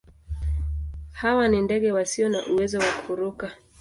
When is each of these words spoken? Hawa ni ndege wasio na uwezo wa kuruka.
Hawa 1.11 1.47
ni 1.47 1.61
ndege 1.61 1.91
wasio 1.91 2.29
na 2.29 2.47
uwezo 2.47 2.79
wa 2.79 2.91
kuruka. 3.07 3.51